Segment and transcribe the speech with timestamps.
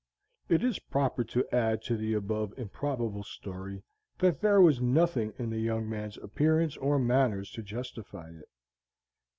[0.49, 3.83] It is proper to add to the above improbable story,
[4.17, 8.49] that there was nothing in the young man's appearance or manners to justify it.